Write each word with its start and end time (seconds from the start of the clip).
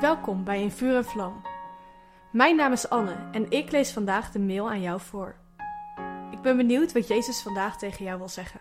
Welkom 0.00 0.44
bij 0.44 0.62
In 0.62 0.70
Vuur 0.70 0.96
en 0.96 1.04
Vlam. 1.04 1.42
Mijn 2.32 2.56
naam 2.56 2.72
is 2.72 2.88
Anne 2.88 3.28
en 3.32 3.50
ik 3.50 3.70
lees 3.70 3.92
vandaag 3.92 4.30
de 4.30 4.38
mail 4.38 4.70
aan 4.70 4.80
jou 4.80 5.00
voor. 5.00 5.36
Ik 6.30 6.40
ben 6.40 6.56
benieuwd 6.56 6.92
wat 6.92 7.08
Jezus 7.08 7.42
vandaag 7.42 7.78
tegen 7.78 8.04
jou 8.04 8.18
wil 8.18 8.28
zeggen. 8.28 8.60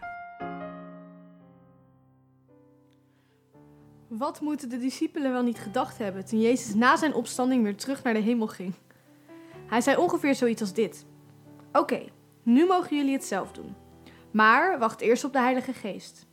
Wat 4.08 4.42
moeten 4.42 4.70
de 4.70 4.78
discipelen 4.78 5.32
wel 5.32 5.44
niet 5.44 5.60
gedacht 5.60 5.98
hebben 5.98 6.26
toen 6.26 6.42
Jezus 6.42 6.74
na 6.74 6.96
zijn 6.96 7.14
opstanding 7.14 7.64
weer 7.64 7.76
terug 7.78 8.04
naar 8.04 8.14
de 8.14 8.20
hemel 8.20 8.48
ging? 8.48 8.74
Hij 9.68 9.82
zei 9.82 9.98
ongeveer 9.98 10.36
zoiets 10.36 10.62
als 10.62 10.74
dit: 10.74 11.06
Oké, 11.72 12.06
nu 12.44 12.66
mogen 12.66 12.98
jullie 12.98 13.14
het 13.14 13.26
zelf 13.26 13.52
doen. 13.52 13.76
Maar 14.32 14.80
wacht 14.80 15.02
eerst 15.02 15.24
op 15.24 15.34
de 15.34 15.40
Heilige 15.40 15.74
Geest. 15.74 16.26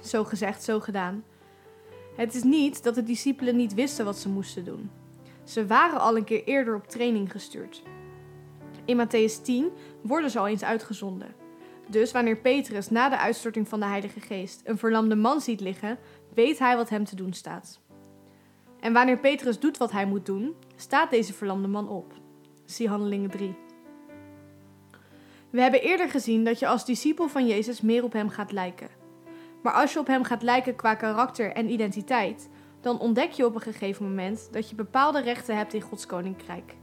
Zo 0.00 0.24
gezegd, 0.24 0.62
zo 0.62 0.80
gedaan. 0.80 1.24
Het 2.14 2.34
is 2.34 2.42
niet 2.42 2.82
dat 2.82 2.94
de 2.94 3.02
discipelen 3.02 3.56
niet 3.56 3.74
wisten 3.74 4.04
wat 4.04 4.18
ze 4.18 4.28
moesten 4.28 4.64
doen. 4.64 4.90
Ze 5.44 5.66
waren 5.66 6.00
al 6.00 6.16
een 6.16 6.24
keer 6.24 6.44
eerder 6.44 6.74
op 6.74 6.88
training 6.88 7.30
gestuurd. 7.30 7.82
In 8.84 9.06
Matthäus 9.06 9.42
10 9.42 9.70
worden 10.02 10.30
ze 10.30 10.38
al 10.38 10.48
eens 10.48 10.64
uitgezonden. 10.64 11.34
Dus 11.88 12.12
wanneer 12.12 12.36
Petrus 12.36 12.90
na 12.90 13.08
de 13.08 13.18
uitstorting 13.18 13.68
van 13.68 13.80
de 13.80 13.86
Heilige 13.86 14.20
Geest 14.20 14.60
een 14.64 14.78
verlamde 14.78 15.14
man 15.14 15.40
ziet 15.40 15.60
liggen, 15.60 15.98
weet 16.34 16.58
hij 16.58 16.76
wat 16.76 16.88
hem 16.88 17.04
te 17.04 17.16
doen 17.16 17.32
staat. 17.32 17.80
En 18.80 18.92
wanneer 18.92 19.18
Petrus 19.18 19.58
doet 19.58 19.76
wat 19.76 19.92
hij 19.92 20.06
moet 20.06 20.26
doen, 20.26 20.54
staat 20.76 21.10
deze 21.10 21.32
verlamde 21.32 21.68
man 21.68 21.88
op. 21.88 22.12
Zie 22.64 22.88
Handelingen 22.88 23.30
3. 23.30 23.54
We 25.50 25.60
hebben 25.60 25.82
eerder 25.82 26.08
gezien 26.08 26.44
dat 26.44 26.58
je 26.58 26.66
als 26.66 26.84
discipel 26.84 27.28
van 27.28 27.46
Jezus 27.46 27.80
meer 27.80 28.04
op 28.04 28.12
hem 28.12 28.28
gaat 28.28 28.52
lijken. 28.52 28.88
Maar 29.64 29.72
als 29.72 29.92
je 29.92 29.98
op 29.98 30.06
hem 30.06 30.24
gaat 30.24 30.42
lijken 30.42 30.76
qua 30.76 30.94
karakter 30.94 31.52
en 31.52 31.70
identiteit, 31.70 32.48
dan 32.80 32.98
ontdek 32.98 33.30
je 33.30 33.46
op 33.46 33.54
een 33.54 33.60
gegeven 33.60 34.08
moment 34.08 34.48
dat 34.52 34.68
je 34.68 34.74
bepaalde 34.74 35.20
rechten 35.20 35.56
hebt 35.56 35.74
in 35.74 35.80
Gods 35.80 36.06
koninkrijk. 36.06 36.74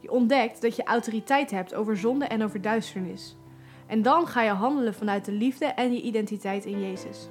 Je 0.00 0.10
ontdekt 0.10 0.62
dat 0.62 0.76
je 0.76 0.84
autoriteit 0.84 1.50
hebt 1.50 1.74
over 1.74 1.96
zonde 1.96 2.24
en 2.24 2.42
over 2.42 2.60
duisternis. 2.60 3.36
En 3.86 4.02
dan 4.02 4.26
ga 4.26 4.42
je 4.42 4.50
handelen 4.50 4.94
vanuit 4.94 5.24
de 5.24 5.32
liefde 5.32 5.64
en 5.64 5.92
je 5.92 6.00
identiteit 6.00 6.64
in 6.64 6.80
Jezus. 6.80 7.28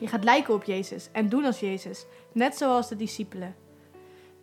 Je 0.00 0.06
gaat 0.06 0.24
lijken 0.24 0.54
op 0.54 0.64
Jezus 0.64 1.08
en 1.12 1.28
doen 1.28 1.44
als 1.44 1.60
Jezus, 1.60 2.06
net 2.32 2.56
zoals 2.56 2.88
de 2.88 2.96
discipelen. 2.96 3.54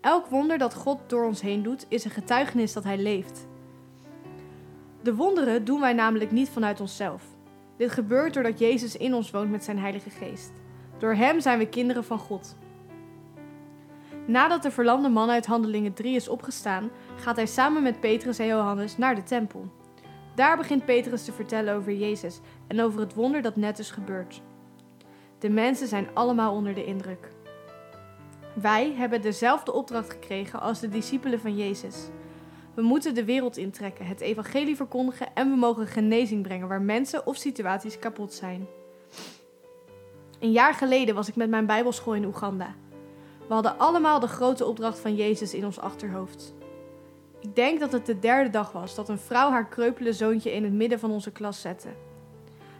Elk 0.01 0.25
wonder 0.25 0.57
dat 0.57 0.73
God 0.73 0.99
door 1.07 1.25
ons 1.25 1.41
heen 1.41 1.63
doet, 1.63 1.85
is 1.89 2.05
een 2.05 2.11
getuigenis 2.11 2.73
dat 2.73 2.83
Hij 2.83 2.97
leeft. 2.97 3.47
De 5.01 5.15
wonderen 5.15 5.65
doen 5.65 5.79
wij 5.79 5.93
namelijk 5.93 6.31
niet 6.31 6.49
vanuit 6.49 6.79
onszelf. 6.79 7.37
Dit 7.79 7.91
gebeurt 7.91 8.33
doordat 8.33 8.59
Jezus 8.59 8.97
in 8.97 9.13
ons 9.13 9.31
woont 9.31 9.51
met 9.51 9.63
zijn 9.63 9.79
Heilige 9.79 10.09
Geest. 10.09 10.51
Door 10.97 11.13
Hem 11.13 11.39
zijn 11.39 11.59
we 11.59 11.67
kinderen 11.67 12.03
van 12.03 12.19
God. 12.19 12.57
Nadat 14.25 14.63
de 14.63 14.71
verlamde 14.71 15.09
man 15.09 15.29
uit 15.29 15.45
Handelingen 15.45 15.93
3 15.93 16.15
is 16.15 16.27
opgestaan, 16.27 16.89
gaat 17.15 17.35
hij 17.35 17.45
samen 17.45 17.83
met 17.83 17.99
Petrus 17.99 18.39
en 18.39 18.45
Johannes 18.47 18.97
naar 18.97 19.15
de 19.15 19.23
tempel. 19.23 19.71
Daar 20.35 20.57
begint 20.57 20.85
Petrus 20.85 21.23
te 21.23 21.31
vertellen 21.31 21.75
over 21.75 21.93
Jezus 21.93 22.39
en 22.67 22.81
over 22.81 22.99
het 22.99 23.13
wonder 23.13 23.41
dat 23.41 23.55
net 23.55 23.79
is 23.79 23.91
gebeurd. 23.91 24.41
De 25.37 25.49
mensen 25.49 25.87
zijn 25.87 26.07
allemaal 26.13 26.53
onder 26.53 26.73
de 26.73 26.85
indruk. 26.85 27.29
Wij 28.53 28.93
hebben 28.95 29.21
dezelfde 29.21 29.73
opdracht 29.73 30.11
gekregen 30.11 30.61
als 30.61 30.79
de 30.79 30.89
discipelen 30.89 31.39
van 31.39 31.55
Jezus. 31.55 32.09
We 32.73 32.81
moeten 32.81 33.13
de 33.13 33.25
wereld 33.25 33.57
intrekken, 33.57 34.05
het 34.05 34.21
evangelie 34.21 34.75
verkondigen 34.75 35.27
en 35.33 35.49
we 35.49 35.55
mogen 35.55 35.87
genezing 35.87 36.43
brengen 36.43 36.67
waar 36.67 36.81
mensen 36.81 37.27
of 37.27 37.35
situaties 37.35 37.99
kapot 37.99 38.33
zijn. 38.33 38.67
Een 40.39 40.51
jaar 40.51 40.73
geleden 40.73 41.15
was 41.15 41.27
ik 41.27 41.35
met 41.35 41.49
mijn 41.49 41.65
Bijbelschool 41.65 42.15
in 42.15 42.25
Oeganda. 42.25 42.75
We 43.47 43.53
hadden 43.53 43.77
allemaal 43.77 44.19
de 44.19 44.27
grote 44.27 44.65
opdracht 44.65 44.99
van 44.99 45.15
Jezus 45.15 45.53
in 45.53 45.65
ons 45.65 45.79
achterhoofd. 45.79 46.53
Ik 47.39 47.55
denk 47.55 47.79
dat 47.79 47.91
het 47.91 48.05
de 48.05 48.19
derde 48.19 48.49
dag 48.49 48.71
was 48.71 48.95
dat 48.95 49.09
een 49.09 49.19
vrouw 49.19 49.49
haar 49.49 49.67
kreupele 49.67 50.13
zoontje 50.13 50.53
in 50.53 50.63
het 50.63 50.73
midden 50.73 50.99
van 50.99 51.11
onze 51.11 51.31
klas 51.31 51.61
zette. 51.61 51.89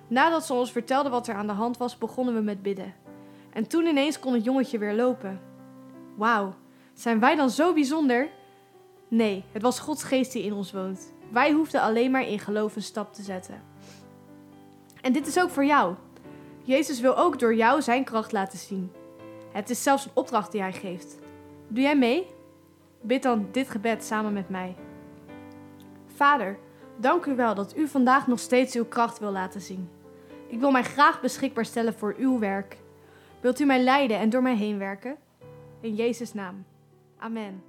Nadat 0.08 0.46
ze 0.46 0.54
ons 0.54 0.72
vertelde 0.72 1.10
wat 1.10 1.28
er 1.28 1.36
aan 1.36 1.48
de 1.48 1.54
hand 1.54 1.78
was, 1.78 1.98
begonnen 1.98 2.34
we 2.34 2.42
met 2.42 2.62
bidden. 2.62 2.94
En 3.54 3.68
toen 3.68 3.86
ineens 3.86 4.20
kon 4.20 4.34
het 4.34 4.44
jongetje 4.44 4.78
weer 4.78 4.94
lopen. 4.94 5.42
Wauw, 6.16 6.54
zijn 6.94 7.20
wij 7.20 7.36
dan 7.36 7.50
zo 7.50 7.74
bijzonder? 7.74 8.30
Nee, 9.10 9.44
het 9.52 9.62
was 9.62 9.80
Gods 9.80 10.04
geest 10.04 10.32
die 10.32 10.44
in 10.44 10.54
ons 10.54 10.72
woont. 10.72 11.14
Wij 11.32 11.52
hoefden 11.52 11.82
alleen 11.82 12.12
maar 12.12 12.28
in 12.28 12.40
geloof 12.40 12.76
een 12.76 12.82
stap 12.82 13.14
te 13.14 13.22
zetten. 13.22 13.62
En 15.02 15.14
dit 15.14 15.28
is 15.28 15.40
ook 15.40 15.50
voor 15.50 15.66
jou. 15.66 15.96
Jezus 16.64 17.00
wil 17.00 17.18
ook 17.18 17.40
door 17.40 17.56
jou 17.56 17.82
zijn 17.82 18.04
kracht 18.04 18.32
laten 18.32 18.60
zien. 18.60 18.92
Het 19.52 19.70
is 19.70 19.84
zelfs 19.84 20.06
een 20.06 20.12
opdracht 20.14 20.52
die 20.52 20.62
hij 20.62 20.74
geeft. 20.74 21.18
Doe 21.68 21.84
jij 21.84 21.98
mee? 21.98 22.28
Bid 23.02 23.24
dan 23.24 23.48
dit 23.52 23.70
gebed 23.70 24.04
samen 24.04 24.34
met 24.34 24.50
mij. 24.50 24.76
Vader, 26.16 26.58
dank 26.98 27.26
u 27.26 27.36
wel 27.36 27.56
dat 27.56 27.78
u 27.78 27.88
vandaag 27.88 28.28
nog 28.28 28.40
steeds 28.40 28.76
uw 28.76 28.86
kracht 28.86 29.20
wil 29.20 29.32
laten 29.32 29.62
zien. 29.62 29.90
Ik 30.48 30.60
wil 30.60 30.72
mij 30.72 30.84
graag 30.84 31.22
beschikbaar 31.22 31.66
stellen 31.66 31.94
voor 31.94 32.16
uw 32.18 32.40
werk. 32.40 32.78
Wilt 33.42 33.60
u 33.60 33.66
mij 33.66 33.84
leiden 33.84 34.18
en 34.18 34.30
door 34.30 34.42
mij 34.42 34.56
heen 34.56 34.78
werken? 34.78 35.18
In 35.82 35.96
Jezus' 35.96 36.34
naam. 36.34 36.66
Amen. 37.18 37.69